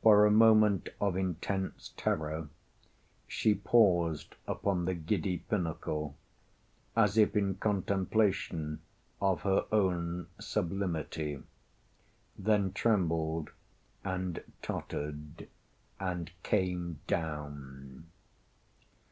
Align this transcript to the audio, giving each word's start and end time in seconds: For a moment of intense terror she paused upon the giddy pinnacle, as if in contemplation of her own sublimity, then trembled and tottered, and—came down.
For 0.00 0.24
a 0.24 0.30
moment 0.30 0.90
of 1.00 1.16
intense 1.16 1.92
terror 1.96 2.48
she 3.26 3.52
paused 3.52 4.36
upon 4.46 4.84
the 4.84 4.94
giddy 4.94 5.38
pinnacle, 5.38 6.16
as 6.94 7.18
if 7.18 7.34
in 7.34 7.56
contemplation 7.56 8.80
of 9.20 9.40
her 9.42 9.64
own 9.72 10.28
sublimity, 10.38 11.42
then 12.38 12.74
trembled 12.74 13.50
and 14.04 14.40
tottered, 14.62 15.48
and—came 15.98 17.00
down. 17.08 18.06